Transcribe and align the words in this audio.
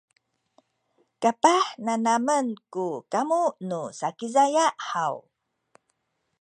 kapah 1.21 1.65
nanamen 1.85 2.47
ku 2.73 2.85
kamu 3.11 3.41
nu 3.67 3.81
Sakizaya 3.99 4.65
haw? 4.89 5.15